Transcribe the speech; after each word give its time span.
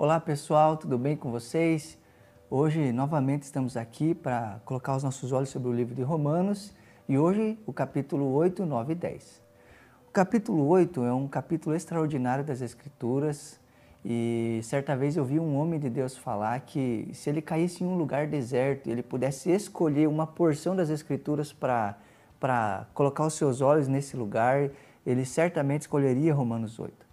Olá 0.00 0.20
pessoal, 0.20 0.76
tudo 0.76 0.96
bem 0.96 1.16
com 1.16 1.28
vocês? 1.32 1.98
Hoje 2.48 2.92
novamente 2.92 3.42
estamos 3.42 3.76
aqui 3.76 4.14
para 4.14 4.60
colocar 4.64 4.94
os 4.94 5.02
nossos 5.02 5.32
olhos 5.32 5.48
sobre 5.48 5.68
o 5.68 5.72
livro 5.72 5.92
de 5.92 6.02
Romanos 6.02 6.72
e 7.08 7.18
hoje 7.18 7.58
o 7.66 7.72
capítulo 7.72 8.32
8, 8.32 8.64
9 8.64 8.92
e 8.92 8.94
10. 8.94 9.42
O 10.06 10.12
capítulo 10.12 10.68
8 10.68 11.02
é 11.02 11.12
um 11.12 11.26
capítulo 11.26 11.74
extraordinário 11.74 12.44
das 12.44 12.60
Escrituras 12.60 13.58
e 14.04 14.60
certa 14.62 14.96
vez 14.96 15.16
eu 15.16 15.24
vi 15.24 15.40
um 15.40 15.56
homem 15.56 15.80
de 15.80 15.90
Deus 15.90 16.16
falar 16.16 16.60
que 16.60 17.10
se 17.12 17.28
ele 17.28 17.42
caísse 17.42 17.82
em 17.82 17.86
um 17.88 17.98
lugar 17.98 18.28
deserto 18.28 18.86
e 18.86 18.92
ele 18.92 19.02
pudesse 19.02 19.50
escolher 19.50 20.06
uma 20.06 20.28
porção 20.28 20.76
das 20.76 20.90
Escrituras 20.90 21.52
para 21.52 22.86
colocar 22.94 23.26
os 23.26 23.34
seus 23.34 23.60
olhos 23.60 23.88
nesse 23.88 24.16
lugar, 24.16 24.70
ele 25.04 25.24
certamente 25.24 25.80
escolheria 25.80 26.32
Romanos 26.32 26.78
8. 26.78 27.07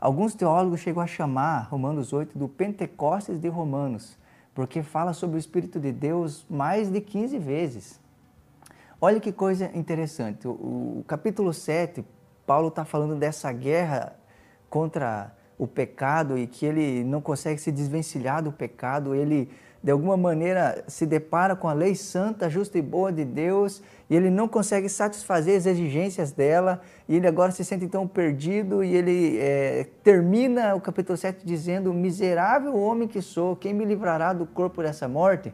Alguns 0.00 0.34
teólogos 0.34 0.80
chegam 0.80 1.02
a 1.02 1.06
chamar 1.06 1.68
Romanos 1.70 2.12
8 2.12 2.38
do 2.38 2.48
Pentecostes 2.48 3.40
de 3.40 3.48
Romanos, 3.48 4.18
porque 4.54 4.82
fala 4.82 5.12
sobre 5.12 5.36
o 5.36 5.38
Espírito 5.38 5.80
de 5.80 5.92
Deus 5.92 6.44
mais 6.48 6.90
de 6.90 7.00
15 7.00 7.38
vezes. 7.38 8.00
Olha 9.00 9.20
que 9.20 9.32
coisa 9.32 9.70
interessante. 9.74 10.46
O, 10.46 10.50
o 11.00 11.04
capítulo 11.06 11.52
7, 11.52 12.04
Paulo 12.46 12.68
está 12.68 12.84
falando 12.84 13.16
dessa 13.16 13.52
guerra 13.52 14.16
contra 14.68 15.34
o 15.58 15.66
pecado 15.66 16.38
e 16.38 16.46
que 16.46 16.66
ele 16.66 17.02
não 17.04 17.20
consegue 17.20 17.60
se 17.60 17.72
desvencilhar 17.72 18.42
do 18.42 18.52
pecado, 18.52 19.14
ele 19.14 19.50
de 19.82 19.90
alguma 19.90 20.16
maneira 20.16 20.84
se 20.88 21.06
depara 21.06 21.54
com 21.54 21.68
a 21.68 21.72
lei 21.72 21.94
santa, 21.94 22.50
justa 22.50 22.78
e 22.78 22.82
boa 22.82 23.12
de 23.12 23.24
Deus 23.24 23.82
e 24.10 24.16
ele 24.16 24.30
não 24.30 24.48
consegue 24.48 24.88
satisfazer 24.88 25.56
as 25.56 25.66
exigências 25.66 26.32
dela 26.32 26.80
e 27.08 27.16
ele 27.16 27.26
agora 27.26 27.52
se 27.52 27.64
sente 27.64 27.84
então 27.84 28.06
perdido 28.06 28.82
e 28.82 28.94
ele 28.94 29.38
é, 29.38 29.86
termina 30.02 30.74
o 30.74 30.80
capítulo 30.80 31.16
7 31.16 31.46
dizendo: 31.46 31.92
Miserável 31.92 32.76
homem 32.76 33.06
que 33.06 33.22
sou, 33.22 33.54
quem 33.54 33.72
me 33.72 33.84
livrará 33.84 34.32
do 34.32 34.46
corpo 34.46 34.82
dessa 34.82 35.06
morte? 35.06 35.52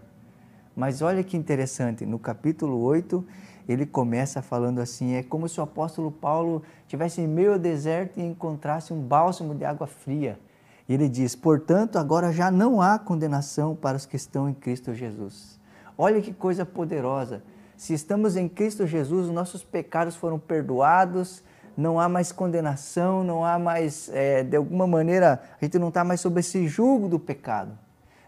Mas 0.74 1.02
olha 1.02 1.22
que 1.22 1.36
interessante, 1.36 2.06
no 2.06 2.18
capítulo 2.18 2.80
8 2.80 3.24
ele 3.68 3.86
começa 3.86 4.42
falando 4.42 4.80
assim: 4.80 5.14
é 5.14 5.22
como 5.22 5.48
se 5.48 5.60
o 5.60 5.62
apóstolo 5.62 6.10
Paulo 6.10 6.62
tivesse 6.86 7.20
em 7.20 7.26
meio 7.26 7.52
ao 7.52 7.58
deserto 7.58 8.18
e 8.18 8.22
encontrasse 8.22 8.92
um 8.92 9.00
bálsamo 9.00 9.54
de 9.54 9.64
água 9.64 9.86
fria. 9.86 10.38
E 10.88 10.94
ele 10.94 11.08
diz: 11.08 11.34
portanto, 11.34 11.96
agora 11.96 12.32
já 12.32 12.50
não 12.50 12.80
há 12.80 12.98
condenação 12.98 13.74
para 13.74 13.96
os 13.96 14.06
que 14.06 14.16
estão 14.16 14.48
em 14.48 14.54
Cristo 14.54 14.94
Jesus. 14.94 15.58
Olha 15.96 16.20
que 16.20 16.32
coisa 16.32 16.64
poderosa. 16.64 17.42
Se 17.76 17.94
estamos 17.94 18.36
em 18.36 18.48
Cristo 18.48 18.86
Jesus, 18.86 19.26
os 19.26 19.32
nossos 19.32 19.64
pecados 19.64 20.14
foram 20.14 20.38
perdoados, 20.38 21.42
não 21.76 21.98
há 21.98 22.08
mais 22.08 22.30
condenação, 22.30 23.24
não 23.24 23.44
há 23.44 23.58
mais, 23.58 24.08
é, 24.12 24.42
de 24.42 24.56
alguma 24.56 24.86
maneira, 24.86 25.42
a 25.60 25.64
gente 25.64 25.78
não 25.78 25.88
está 25.88 26.04
mais 26.04 26.20
sob 26.20 26.38
esse 26.38 26.68
julgo 26.68 27.08
do 27.08 27.18
pecado. 27.18 27.76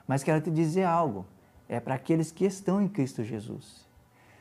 Mas 0.06 0.22
quero 0.22 0.40
te 0.40 0.50
dizer 0.50 0.84
algo: 0.84 1.26
é 1.68 1.78
para 1.80 1.94
aqueles 1.94 2.30
que 2.30 2.44
estão 2.44 2.80
em 2.80 2.88
Cristo 2.88 3.22
Jesus. 3.22 3.84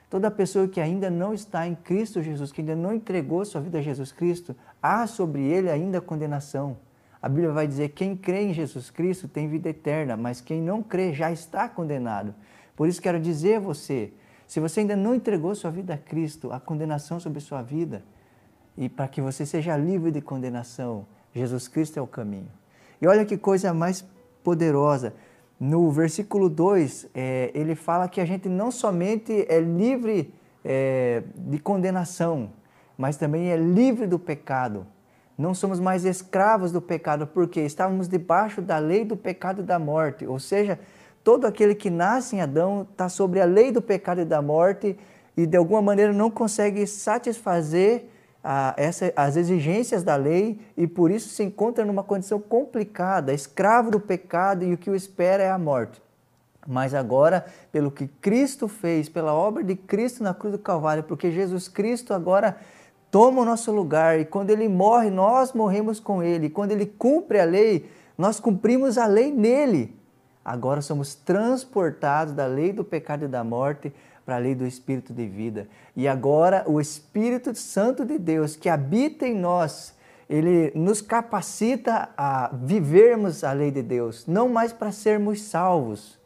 Toda 0.10 0.30
pessoa 0.30 0.68
que 0.68 0.80
ainda 0.80 1.10
não 1.10 1.34
está 1.34 1.68
em 1.68 1.74
Cristo 1.74 2.22
Jesus, 2.22 2.52
que 2.52 2.62
ainda 2.62 2.76
não 2.76 2.94
entregou 2.94 3.44
sua 3.46 3.62
vida 3.62 3.80
a 3.80 3.82
Jesus 3.82 4.12
Cristo, 4.12 4.56
há 4.82 5.08
sobre 5.08 5.42
ele 5.42 5.72
ainda 5.72 6.00
condenação. 6.00 6.78
A 7.24 7.30
Bíblia 7.30 7.54
vai 7.54 7.66
dizer: 7.66 7.90
quem 7.90 8.18
crê 8.18 8.42
em 8.42 8.54
Jesus 8.54 8.90
Cristo 8.90 9.30
tem 9.30 9.48
vida 9.48 9.70
eterna, 9.70 10.18
mas 10.18 10.42
quem 10.42 10.62
não 10.62 10.84
crê 10.84 11.14
já 11.14 11.32
está 11.32 11.70
condenado. 11.70 12.36
Por 12.76 12.86
isso 12.86 13.02
quero 13.02 13.18
dizer 13.18 13.56
a 13.56 13.60
você: 13.62 14.12
se 14.46 14.60
você 14.60 14.82
ainda 14.82 14.98
não 14.98 15.16
entregou 15.16 15.56
sua 15.56 15.72
vida 15.72 15.94
a 15.94 15.98
Cristo, 15.98 16.52
a 16.52 16.60
condenação 16.60 17.22
sobre 17.22 17.40
sua 17.40 17.62
vida, 17.62 18.04
e 18.78 18.90
para 18.90 19.08
que 19.08 19.22
você 19.22 19.46
seja 19.46 19.78
livre 19.78 20.12
de 20.12 20.20
condenação, 20.20 21.06
Jesus 21.34 21.70
Cristo 21.70 21.98
é 21.98 22.02
o 22.02 22.08
caminho. 22.08 22.52
E 23.02 23.08
olha 23.08 23.24
que 23.24 23.38
coisa 23.38 23.74
mais 23.74 24.06
poderosa. 24.44 25.14
No 25.58 25.90
versículo 25.92 26.50
2, 26.50 27.08
é, 27.14 27.52
ele 27.54 27.74
fala 27.74 28.10
que 28.10 28.20
a 28.20 28.26
gente 28.26 28.50
não 28.50 28.70
somente 28.70 29.46
é 29.48 29.62
livre 29.62 30.34
é, 30.66 31.24
de 31.38 31.58
condenação, 31.58 32.50
mas 32.98 33.16
também 33.16 33.50
é 33.50 33.56
livre 33.56 34.08
do 34.08 34.20
pecado. 34.20 34.86
Não 35.44 35.54
somos 35.54 35.78
mais 35.78 36.06
escravos 36.06 36.72
do 36.72 36.82
pecado, 36.82 37.28
porque 37.28 37.60
estávamos 37.60 38.08
debaixo 38.08 38.62
da 38.62 38.78
lei 38.78 39.04
do 39.04 39.18
pecado 39.18 39.62
e 39.62 39.66
da 39.66 39.78
morte. 39.78 40.26
Ou 40.26 40.40
seja, 40.40 40.80
todo 41.22 41.46
aquele 41.46 41.76
que 41.76 41.90
nasce 41.90 42.38
em 42.38 42.40
Adão 42.40 42.88
está 42.90 43.10
sobre 43.10 43.42
a 43.42 43.46
lei 43.46 43.70
do 43.70 43.82
pecado 43.82 44.22
e 44.22 44.26
da 44.26 44.42
morte 44.42 44.98
e 45.36 45.46
de 45.46 45.58
alguma 45.58 45.82
maneira 45.82 46.14
não 46.14 46.32
consegue 46.32 46.88
satisfazer 46.88 48.06
a, 48.42 48.74
essa, 48.78 49.12
as 49.18 49.36
exigências 49.36 50.02
da 50.02 50.16
lei 50.16 50.62
e 50.78 50.88
por 50.88 51.12
isso 51.12 51.28
se 51.28 51.44
encontra 51.44 51.84
numa 51.84 52.06
condição 52.06 52.40
complicada, 52.40 53.34
escravo 53.34 53.92
do 53.92 54.00
pecado 54.00 54.64
e 54.64 54.74
o 54.74 54.78
que 54.78 54.90
o 54.90 54.96
espera 54.96 55.44
é 55.44 55.52
a 55.52 55.60
morte. 55.60 56.02
Mas 56.66 56.94
agora, 56.94 57.46
pelo 57.70 57.92
que 57.92 58.08
Cristo 58.08 58.70
fez, 58.70 59.10
pela 59.10 59.34
obra 59.34 59.62
de 59.62 59.76
Cristo 59.76 60.24
na 60.24 60.34
cruz 60.34 60.54
do 60.54 60.60
Calvário, 60.60 61.04
porque 61.04 61.34
Jesus 61.34 61.68
Cristo 61.68 62.14
agora 62.14 62.56
toma 63.14 63.44
o 63.44 63.46
nosso 63.46 63.72
lugar 63.72 64.20
e 64.20 64.26
quando 64.26 64.50
ele 64.50 64.68
morre, 64.68 65.12
nós 65.12 65.54
morremos 65.54 66.00
com 66.00 66.24
ele. 66.24 66.50
Quando 66.50 66.72
ele 66.72 66.88
cumpre 66.88 67.40
a 67.40 67.46
lei, 67.46 67.88
nós 68.18 68.40
cumprimos 68.40 68.98
a 68.98 69.06
lei 69.06 69.32
nele. 69.32 69.96
Agora 70.44 70.82
somos 70.82 71.14
transportados 71.14 72.34
da 72.34 72.48
lei 72.48 72.74
do 72.74 72.84
pecado 72.84 73.26
e 73.26 73.28
da 73.28 73.44
morte 73.44 73.94
para 74.26 74.38
a 74.38 74.40
lei 74.40 74.56
do 74.56 74.66
Espírito 74.66 75.14
de 75.14 75.28
vida. 75.28 75.68
E 75.96 76.08
agora 76.08 76.64
o 76.66 76.82
Espírito 76.82 77.54
Santo 77.54 78.04
de 78.04 78.18
Deus 78.18 78.56
que 78.56 78.68
habita 78.68 79.28
em 79.28 79.36
nós, 79.36 79.94
ele 80.28 80.72
nos 80.74 81.00
capacita 81.00 82.10
a 82.18 82.50
vivermos 82.52 83.44
a 83.44 83.54
lei 83.54 83.70
de 83.70 83.84
Deus, 83.84 84.26
não 84.26 84.50
mais 84.50 84.74
para 84.74 84.92
sermos 84.92 85.40
salvos, 85.44 86.18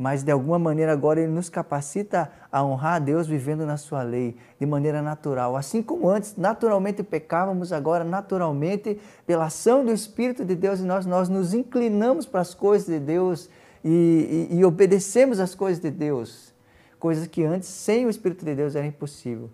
mas 0.00 0.22
de 0.22 0.32
alguma 0.32 0.58
maneira 0.58 0.94
agora 0.94 1.20
ele 1.20 1.30
nos 1.30 1.50
capacita 1.50 2.32
a 2.50 2.64
honrar 2.64 2.94
a 2.94 2.98
Deus 2.98 3.26
vivendo 3.26 3.66
na 3.66 3.76
sua 3.76 4.02
lei 4.02 4.34
de 4.58 4.64
maneira 4.64 5.02
natural. 5.02 5.58
Assim 5.58 5.82
como 5.82 6.08
antes 6.08 6.36
naturalmente 6.38 7.02
pecávamos, 7.02 7.70
agora 7.70 8.02
naturalmente 8.02 8.98
pela 9.26 9.44
ação 9.44 9.84
do 9.84 9.92
Espírito 9.92 10.42
de 10.42 10.54
Deus 10.54 10.80
em 10.80 10.84
nós, 10.84 11.04
nós 11.04 11.28
nos 11.28 11.52
inclinamos 11.52 12.24
para 12.24 12.40
as 12.40 12.54
coisas 12.54 12.88
de 12.88 12.98
Deus 12.98 13.50
e, 13.84 14.48
e, 14.50 14.56
e 14.56 14.64
obedecemos 14.64 15.38
as 15.38 15.54
coisas 15.54 15.82
de 15.82 15.90
Deus, 15.90 16.54
coisas 16.98 17.26
que 17.26 17.44
antes 17.44 17.68
sem 17.68 18.06
o 18.06 18.10
Espírito 18.10 18.42
de 18.42 18.54
Deus 18.54 18.74
era 18.74 18.86
impossível. 18.86 19.50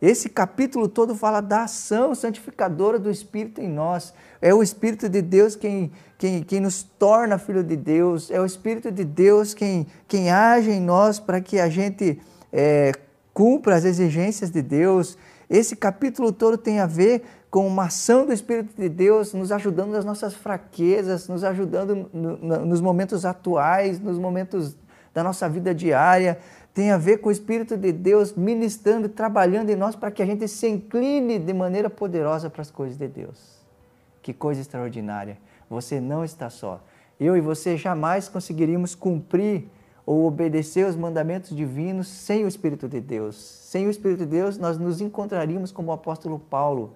Esse 0.00 0.28
capítulo 0.28 0.88
todo 0.88 1.14
fala 1.14 1.40
da 1.40 1.62
ação 1.62 2.14
santificadora 2.14 2.98
do 2.98 3.10
Espírito 3.10 3.62
em 3.62 3.68
nós. 3.68 4.12
É 4.42 4.52
o 4.52 4.62
Espírito 4.62 5.08
de 5.08 5.22
Deus 5.22 5.56
quem, 5.56 5.90
quem, 6.18 6.42
quem 6.42 6.60
nos 6.60 6.82
torna 6.82 7.38
filho 7.38 7.64
de 7.64 7.76
Deus, 7.76 8.30
é 8.30 8.38
o 8.40 8.44
Espírito 8.44 8.90
de 8.90 9.04
Deus 9.04 9.54
quem, 9.54 9.86
quem 10.06 10.30
age 10.30 10.70
em 10.70 10.80
nós 10.80 11.18
para 11.18 11.40
que 11.40 11.58
a 11.58 11.68
gente 11.70 12.20
é, 12.52 12.92
cumpra 13.32 13.74
as 13.74 13.84
exigências 13.84 14.50
de 14.50 14.60
Deus. 14.60 15.16
Esse 15.48 15.74
capítulo 15.74 16.30
todo 16.30 16.58
tem 16.58 16.78
a 16.78 16.86
ver 16.86 17.22
com 17.50 17.66
uma 17.66 17.84
ação 17.84 18.26
do 18.26 18.34
Espírito 18.34 18.78
de 18.78 18.90
Deus 18.90 19.32
nos 19.32 19.50
ajudando 19.50 19.92
nas 19.92 20.04
nossas 20.04 20.34
fraquezas, 20.34 21.26
nos 21.26 21.42
ajudando 21.42 22.10
no, 22.12 22.36
no, 22.36 22.66
nos 22.66 22.82
momentos 22.82 23.24
atuais, 23.24 23.98
nos 23.98 24.18
momentos 24.18 24.76
da 25.14 25.24
nossa 25.24 25.48
vida 25.48 25.74
diária, 25.74 26.38
tem 26.76 26.90
a 26.90 26.98
ver 26.98 27.22
com 27.22 27.30
o 27.30 27.32
Espírito 27.32 27.74
de 27.74 27.90
Deus 27.90 28.34
ministrando, 28.34 29.08
trabalhando 29.08 29.70
em 29.70 29.74
nós 29.74 29.96
para 29.96 30.10
que 30.10 30.22
a 30.22 30.26
gente 30.26 30.46
se 30.46 30.68
incline 30.68 31.38
de 31.38 31.54
maneira 31.54 31.88
poderosa 31.88 32.50
para 32.50 32.60
as 32.60 32.70
coisas 32.70 32.98
de 32.98 33.08
Deus. 33.08 33.64
Que 34.20 34.34
coisa 34.34 34.60
extraordinária! 34.60 35.38
Você 35.70 36.02
não 36.02 36.22
está 36.22 36.50
só. 36.50 36.84
Eu 37.18 37.34
e 37.34 37.40
você 37.40 37.78
jamais 37.78 38.28
conseguiríamos 38.28 38.94
cumprir 38.94 39.70
ou 40.04 40.26
obedecer 40.26 40.86
os 40.86 40.94
mandamentos 40.94 41.56
divinos 41.56 42.08
sem 42.08 42.44
o 42.44 42.48
Espírito 42.48 42.86
de 42.86 43.00
Deus. 43.00 43.36
Sem 43.36 43.86
o 43.86 43.90
Espírito 43.90 44.18
de 44.18 44.26
Deus, 44.26 44.58
nós 44.58 44.76
nos 44.76 45.00
encontraríamos 45.00 45.72
como 45.72 45.88
o 45.88 45.94
apóstolo 45.94 46.38
Paulo, 46.38 46.92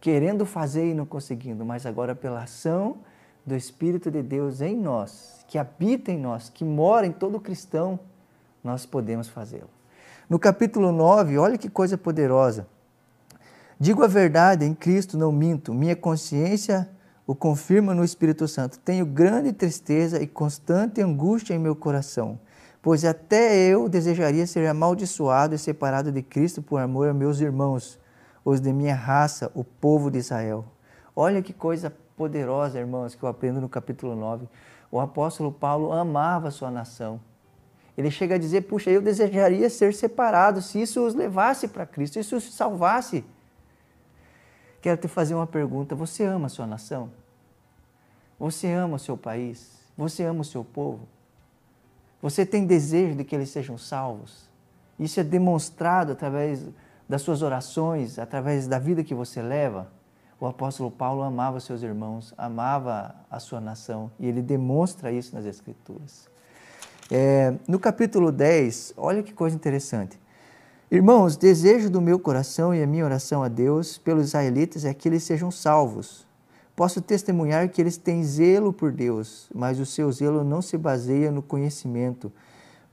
querendo 0.00 0.46
fazer 0.46 0.88
e 0.88 0.94
não 0.94 1.04
conseguindo, 1.04 1.64
mas 1.64 1.84
agora 1.84 2.14
pela 2.14 2.44
ação 2.44 2.98
do 3.44 3.56
Espírito 3.56 4.08
de 4.08 4.22
Deus 4.22 4.60
em 4.60 4.76
nós, 4.76 5.44
que 5.48 5.58
habita 5.58 6.12
em 6.12 6.18
nós, 6.20 6.48
que 6.48 6.64
mora 6.64 7.04
em 7.04 7.12
todo 7.12 7.40
cristão, 7.40 7.98
nós 8.64 8.86
podemos 8.86 9.28
fazê-lo. 9.28 9.70
No 10.28 10.38
capítulo 10.38 10.90
9, 10.90 11.36
olha 11.38 11.58
que 11.58 11.68
coisa 11.68 11.98
poderosa. 11.98 12.66
Digo 13.78 14.02
a 14.02 14.08
verdade, 14.08 14.64
em 14.64 14.74
Cristo 14.74 15.18
não 15.18 15.30
minto, 15.30 15.74
minha 15.74 15.94
consciência 15.94 16.88
o 17.26 17.34
confirma 17.34 17.94
no 17.94 18.04
Espírito 18.04 18.46
Santo. 18.46 18.78
Tenho 18.78 19.06
grande 19.06 19.52
tristeza 19.52 20.22
e 20.22 20.26
constante 20.26 21.00
angústia 21.00 21.54
em 21.54 21.58
meu 21.58 21.74
coração, 21.74 22.38
pois 22.82 23.04
até 23.04 23.56
eu 23.56 23.88
desejaria 23.88 24.46
ser 24.46 24.66
amaldiçoado 24.66 25.54
e 25.54 25.58
separado 25.58 26.12
de 26.12 26.22
Cristo 26.22 26.62
por 26.62 26.80
amor 26.80 27.08
a 27.08 27.14
meus 27.14 27.40
irmãos, 27.40 27.98
os 28.44 28.60
de 28.60 28.72
minha 28.72 28.94
raça, 28.94 29.50
o 29.54 29.64
povo 29.64 30.10
de 30.10 30.18
Israel. 30.18 30.64
Olha 31.16 31.42
que 31.42 31.52
coisa 31.52 31.92
poderosa, 32.16 32.78
irmãos, 32.78 33.14
que 33.14 33.22
eu 33.22 33.28
aprendo 33.28 33.60
no 33.60 33.68
capítulo 33.68 34.14
9. 34.14 34.46
O 34.90 35.00
apóstolo 35.00 35.50
Paulo 35.50 35.92
amava 35.92 36.50
sua 36.50 36.70
nação. 36.70 37.20
Ele 37.96 38.10
chega 38.10 38.34
a 38.34 38.38
dizer: 38.38 38.62
Puxa, 38.62 38.90
eu 38.90 39.00
desejaria 39.00 39.70
ser 39.70 39.94
separado 39.94 40.60
se 40.60 40.80
isso 40.80 41.04
os 41.06 41.14
levasse 41.14 41.68
para 41.68 41.86
Cristo, 41.86 42.14
se 42.14 42.20
isso 42.20 42.36
os 42.36 42.54
salvasse. 42.54 43.24
Quero 44.80 45.00
te 45.00 45.08
fazer 45.08 45.34
uma 45.34 45.46
pergunta: 45.46 45.94
você 45.94 46.24
ama 46.24 46.46
a 46.46 46.50
sua 46.50 46.66
nação? 46.66 47.10
Você 48.38 48.70
ama 48.72 48.96
o 48.96 48.98
seu 48.98 49.16
país? 49.16 49.78
Você 49.96 50.24
ama 50.24 50.40
o 50.40 50.44
seu 50.44 50.64
povo? 50.64 51.08
Você 52.20 52.44
tem 52.44 52.66
desejo 52.66 53.14
de 53.14 53.24
que 53.24 53.34
eles 53.34 53.50
sejam 53.50 53.78
salvos? 53.78 54.48
Isso 54.98 55.20
é 55.20 55.24
demonstrado 55.24 56.12
através 56.12 56.66
das 57.08 57.22
suas 57.22 57.42
orações, 57.42 58.18
através 58.18 58.66
da 58.66 58.78
vida 58.78 59.04
que 59.04 59.14
você 59.14 59.40
leva. 59.40 59.88
O 60.40 60.46
apóstolo 60.46 60.90
Paulo 60.90 61.22
amava 61.22 61.60
seus 61.60 61.82
irmãos, 61.82 62.34
amava 62.36 63.14
a 63.30 63.38
sua 63.38 63.60
nação 63.60 64.10
e 64.18 64.26
ele 64.26 64.42
demonstra 64.42 65.12
isso 65.12 65.34
nas 65.34 65.44
Escrituras. 65.44 66.28
É, 67.10 67.54
no 67.68 67.78
capítulo 67.78 68.32
10, 68.32 68.94
olha 68.96 69.22
que 69.22 69.32
coisa 69.32 69.54
interessante. 69.54 70.18
Irmãos, 70.90 71.36
desejo 71.36 71.90
do 71.90 72.00
meu 72.00 72.18
coração 72.18 72.74
e 72.74 72.82
a 72.82 72.86
minha 72.86 73.04
oração 73.04 73.42
a 73.42 73.48
Deus 73.48 73.98
pelos 73.98 74.28
israelitas 74.28 74.84
é 74.84 74.94
que 74.94 75.08
eles 75.08 75.22
sejam 75.22 75.50
salvos. 75.50 76.26
Posso 76.74 77.02
testemunhar 77.02 77.68
que 77.68 77.80
eles 77.80 77.96
têm 77.96 78.24
zelo 78.24 78.72
por 78.72 78.90
Deus, 78.90 79.48
mas 79.54 79.78
o 79.78 79.86
seu 79.86 80.10
zelo 80.10 80.42
não 80.42 80.62
se 80.62 80.78
baseia 80.78 81.30
no 81.30 81.42
conhecimento, 81.42 82.32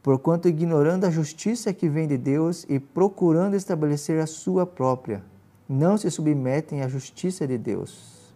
porquanto 0.03 0.47
ignorando 0.47 1.05
a 1.05 1.09
justiça 1.09 1.73
que 1.73 1.87
vem 1.87 2.07
de 2.07 2.17
Deus 2.17 2.65
e 2.67 2.79
procurando 2.79 3.55
estabelecer 3.55 4.19
a 4.19 4.27
sua 4.27 4.65
própria, 4.65 5.23
não 5.69 5.97
se 5.97 6.11
submetem 6.11 6.81
à 6.81 6.87
justiça 6.87 7.47
de 7.47 7.57
Deus. 7.57 8.33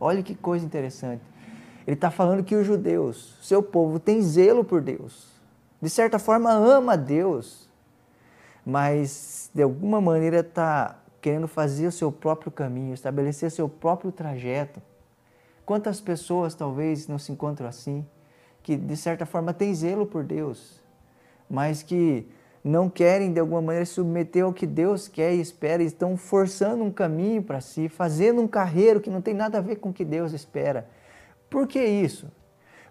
Olha 0.00 0.22
que 0.22 0.34
coisa 0.34 0.66
interessante. 0.66 1.22
Ele 1.86 1.94
está 1.94 2.10
falando 2.10 2.44
que 2.44 2.54
os 2.54 2.66
judeus, 2.66 3.36
seu 3.42 3.62
povo, 3.62 3.98
tem 3.98 4.22
zelo 4.22 4.64
por 4.64 4.80
Deus. 4.80 5.28
De 5.80 5.90
certa 5.90 6.18
forma, 6.18 6.52
ama 6.52 6.96
Deus, 6.96 7.68
mas 8.64 9.50
de 9.52 9.62
alguma 9.62 10.00
maneira 10.00 10.40
está 10.40 10.96
querendo 11.20 11.48
fazer 11.48 11.86
o 11.86 11.92
seu 11.92 12.10
próprio 12.10 12.52
caminho, 12.52 12.94
estabelecer 12.94 13.50
seu 13.50 13.68
próprio 13.68 14.12
trajeto. 14.12 14.80
Quantas 15.64 16.00
pessoas 16.00 16.54
talvez 16.54 17.06
não 17.06 17.18
se 17.18 17.32
encontram 17.32 17.68
assim, 17.68 18.06
que 18.62 18.76
de 18.76 18.96
certa 18.96 19.26
forma 19.26 19.52
têm 19.52 19.74
zelo 19.74 20.06
por 20.06 20.24
Deus, 20.24 20.80
mas 21.50 21.82
que 21.82 22.28
não 22.64 22.88
querem 22.88 23.32
de 23.32 23.40
alguma 23.40 23.60
maneira 23.60 23.86
submeter 23.86 24.44
ao 24.44 24.52
que 24.52 24.66
Deus 24.66 25.08
quer 25.08 25.34
e 25.34 25.40
espera, 25.40 25.82
e 25.82 25.86
estão 25.86 26.16
forçando 26.16 26.84
um 26.84 26.92
caminho 26.92 27.42
para 27.42 27.60
si, 27.60 27.88
fazendo 27.88 28.40
um 28.40 28.46
carreiro 28.46 29.00
que 29.00 29.10
não 29.10 29.20
tem 29.20 29.34
nada 29.34 29.58
a 29.58 29.60
ver 29.60 29.76
com 29.76 29.90
o 29.90 29.92
que 29.92 30.04
Deus 30.04 30.32
espera. 30.32 30.88
Por 31.52 31.66
que 31.66 31.84
isso? 31.84 32.32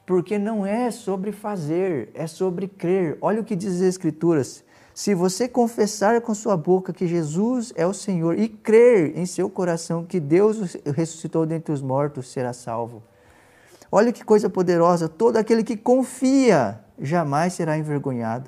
Porque 0.06 0.38
não 0.38 0.63
é 0.63 0.92
sobre 0.92 1.31
fazer, 1.31 2.12
é 2.13 2.28
sobre 2.28 2.68
crer. 2.68 3.18
Olha 3.19 3.42
o 3.42 3.44
que 3.44 3.56
diz 3.56 3.78
as 3.78 3.81
Escrituras. 3.81 4.63
Se 4.94 5.16
você 5.16 5.48
confessar 5.48 6.22
com 6.22 6.36
sua 6.36 6.56
boca 6.56 6.94
que 6.94 7.08
Jesus 7.08 7.74
é 7.75 7.88
o 7.88 7.94
Senhor 7.94 8.38
e 8.38 8.48
crer 8.48 9.18
em 9.18 9.25
seu 9.25 9.50
coração 9.50 10.06
que 10.06 10.19
Deus 10.19 10.78
ressuscitou 10.96 11.44
dentre 11.44 11.74
os 11.74 11.81
mortos, 11.81 12.31
será 12.31 12.54
salvo. 12.54 13.02
Olha 13.92 14.13
que 14.13 14.24
coisa 14.24 14.48
poderosa! 14.48 15.10
Todo 15.10 15.38
aquele 15.38 15.63
que 15.63 15.75
confia 15.75 16.80
jamais 17.00 17.54
será 17.54 17.75
envergonhado. 17.75 18.48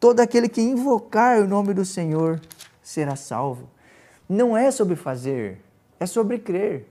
Todo 0.00 0.20
aquele 0.20 0.48
que 0.48 0.62
invocar 0.62 1.40
o 1.40 1.46
nome 1.46 1.74
do 1.74 1.84
Senhor 1.84 2.40
será 2.82 3.16
salvo. 3.16 3.68
Não 4.26 4.56
é 4.56 4.70
sobre 4.70 4.96
fazer, 4.96 5.60
é 6.00 6.06
sobre 6.06 6.38
crer. 6.38 6.88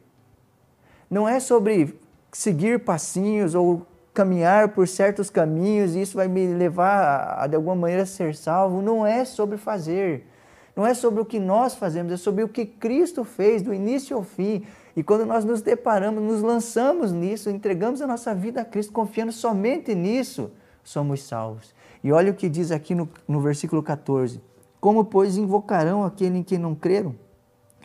Não 1.10 1.28
é 1.28 1.40
sobre 1.40 2.05
seguir 2.36 2.82
passinhos 2.82 3.56
ou 3.56 3.88
caminhar 4.14 4.68
por 4.74 4.90
certos 4.90 5.30
caminhos 5.30 5.96
e 5.96 6.02
isso 6.02 6.18
vai 6.18 6.28
me 6.28 6.48
levar 6.48 7.38
a, 7.40 7.48
de 7.48 7.56
alguma 7.56 7.76
maneira, 7.76 8.06
ser 8.06 8.36
salvo. 8.36 8.82
Não 8.82 9.06
é 9.06 9.24
sobre 9.24 9.58
fazer. 9.58 10.28
Não 10.76 10.86
é 10.86 10.94
sobre 10.94 11.22
o 11.22 11.26
que 11.26 11.40
nós 11.40 11.76
fazemos, 11.76 12.12
é 12.12 12.18
sobre 12.18 12.44
o 12.44 12.50
que 12.50 12.66
Cristo 12.66 13.24
fez 13.24 13.62
do 13.62 13.74
início 13.74 14.18
ao 14.18 14.22
fim. 14.22 14.66
E 14.98 15.02
quando 15.02 15.26
nós 15.26 15.46
nos 15.46 15.62
deparamos, 15.62 16.22
nos 16.22 16.42
lançamos 16.42 17.14
nisso, 17.14 17.50
entregamos 17.50 18.02
a 18.02 18.08
nossa 18.08 18.36
vida 18.36 18.60
a 18.60 18.66
Cristo, 18.66 18.92
confiando 18.92 19.32
somente 19.32 19.96
nisso, 19.96 20.52
somos 20.84 21.24
salvos. 21.24 21.74
E 22.04 22.12
olha 22.12 22.34
o 22.34 22.36
que 22.36 22.50
diz 22.50 22.70
aqui 22.70 22.94
no, 22.94 23.08
no 23.26 23.40
versículo 23.40 23.82
14: 23.82 24.42
Como, 24.82 25.06
pois, 25.06 25.38
invocarão 25.38 26.04
aquele 26.04 26.40
em 26.40 26.44
quem 26.44 26.58
não 26.58 26.76
creram? 26.76 27.16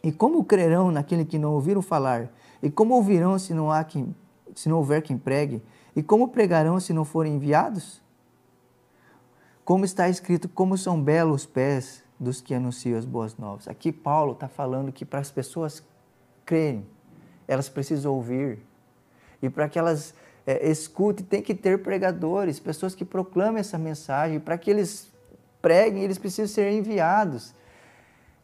E 0.02 0.10
como 0.10 0.42
crerão 0.42 0.90
naquele 0.90 1.24
que 1.24 1.38
não 1.38 1.52
ouviram 1.52 1.80
falar? 1.80 2.30
E 2.60 2.68
como 2.68 2.94
ouvirão 2.94 3.38
se 3.38 3.54
não, 3.54 3.70
há 3.70 3.84
quem, 3.84 4.12
se 4.54 4.68
não 4.68 4.78
houver 4.78 5.02
quem 5.02 5.16
pregue? 5.16 5.62
E 5.94 6.02
como 6.02 6.28
pregarão 6.28 6.78
se 6.78 6.92
não 6.92 7.04
forem 7.04 7.34
enviados? 7.34 8.00
Como 9.64 9.84
está 9.84 10.08
escrito, 10.08 10.48
como 10.48 10.76
são 10.76 11.00
belos 11.00 11.42
os 11.42 11.46
pés 11.46 12.02
dos 12.18 12.40
que 12.40 12.52
anunciam 12.52 12.98
as 12.98 13.04
boas 13.04 13.36
novas. 13.36 13.66
Aqui 13.66 13.90
Paulo 13.90 14.32
está 14.32 14.46
falando 14.46 14.92
que 14.92 15.04
para 15.04 15.20
as 15.20 15.30
pessoas 15.30 15.82
crerem, 16.44 16.86
elas 17.48 17.68
precisam 17.68 18.12
ouvir. 18.12 18.58
E 19.40 19.48
para 19.48 19.68
que 19.68 19.78
elas 19.78 20.14
é, 20.46 20.68
escutem, 20.70 21.24
tem 21.24 21.40
que 21.40 21.54
ter 21.54 21.82
pregadores, 21.82 22.60
pessoas 22.60 22.94
que 22.94 23.04
proclamem 23.04 23.60
essa 23.60 23.78
mensagem. 23.78 24.38
Para 24.38 24.58
que 24.58 24.70
eles 24.70 25.10
preguem, 25.62 26.02
eles 26.02 26.18
precisam 26.18 26.46
ser 26.46 26.70
enviados. 26.72 27.54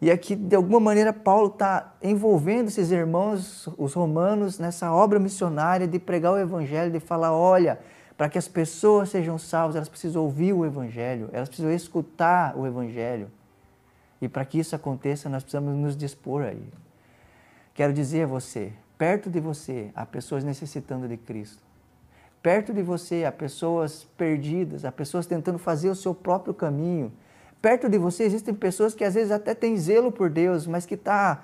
E 0.00 0.10
aqui, 0.10 0.37
de 0.37 0.54
alguma 0.54 0.78
maneira, 0.78 1.12
Paulo 1.12 1.48
está 1.48 1.94
envolvendo 2.02 2.69
esses 2.69 2.90
irmãos, 2.90 3.66
os 3.78 3.94
romanos, 3.94 4.58
nessa 4.58 4.93
obra 4.93 5.19
missionária 5.19 5.87
de 5.88 5.98
pregar 5.98 6.34
o 6.34 6.38
Evangelho, 6.38 6.93
de 6.93 7.00
falar: 7.00 7.32
olha, 7.32 7.78
para 8.16 8.28
que 8.28 8.37
as 8.37 8.46
pessoas 8.46 9.08
sejam 9.08 9.38
salvas, 9.38 9.76
elas 9.76 9.88
precisam 9.88 10.22
ouvir 10.22 10.52
o 10.52 10.66
Evangelho, 10.66 11.31
elas 11.32 11.48
precisam 11.48 11.72
escutar 11.72 12.56
o 12.56 12.66
Evangelho. 12.66 13.31
E 14.20 14.28
para 14.28 14.44
que 14.44 14.58
isso 14.58 14.76
aconteça, 14.76 15.28
nós 15.28 15.43
precisamos 15.43 15.75
nos 15.75 15.96
dispor 15.96 16.43
aí. 16.43 16.69
Quero 17.72 17.94
dizer 17.94 18.25
a 18.25 18.26
você: 18.26 18.75
perto 18.98 19.31
de 19.31 19.40
você 19.40 19.90
há 19.94 20.04
pessoas 20.04 20.44
necessitando 20.44 21.08
de 21.08 21.16
Cristo. 21.16 21.64
Perto 22.43 22.72
de 22.72 22.82
você 22.82 23.25
há 23.25 23.32
pessoas 23.32 24.04
perdidas, 24.16 24.84
há 24.84 24.93
pessoas 24.93 25.26
tentando 25.26 25.58
fazer 25.58 25.88
o 25.88 25.94
seu 25.94 26.14
próprio 26.14 26.52
caminho 26.52 27.10
Perto 27.67 27.89
de 27.89 27.99
você 27.99 28.23
existem 28.23 28.55
pessoas 28.55 28.95
que 28.95 29.03
às 29.03 29.15
vezes 29.15 29.33
até 29.33 29.53
têm 29.53 29.77
zelo 29.77 30.13
por 30.13 30.31
Deus, 30.31 30.69
mas 30.69 30.87
que 30.87 30.95
está 30.95 31.43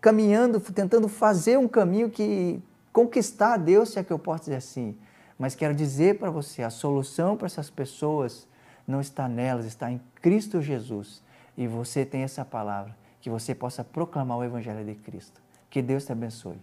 caminhando, 0.00 0.58
tentando 0.58 1.06
fazer 1.06 1.58
um 1.58 1.68
caminho 1.68 2.10
que 2.10 2.60
conquistar 2.92 3.54
a 3.54 3.56
Deus, 3.56 3.90
se 3.90 3.98
é 4.00 4.02
que 4.02 4.12
eu 4.12 4.18
posso 4.18 4.46
dizer 4.46 4.56
assim. 4.56 4.98
Mas 5.38 5.54
quero 5.54 5.72
dizer 5.72 6.18
para 6.18 6.28
você, 6.28 6.64
a 6.64 6.70
solução 6.70 7.36
para 7.36 7.46
essas 7.46 7.70
pessoas 7.70 8.48
não 8.84 9.00
está 9.00 9.28
nelas, 9.28 9.64
está 9.64 9.88
em 9.92 10.00
Cristo 10.20 10.60
Jesus. 10.60 11.22
E 11.56 11.68
você 11.68 12.04
tem 12.04 12.22
essa 12.22 12.44
palavra, 12.44 12.96
que 13.20 13.30
você 13.30 13.54
possa 13.54 13.84
proclamar 13.84 14.38
o 14.38 14.42
Evangelho 14.44 14.84
de 14.84 14.96
Cristo. 14.96 15.40
Que 15.70 15.80
Deus 15.80 16.04
te 16.04 16.10
abençoe. 16.10 16.58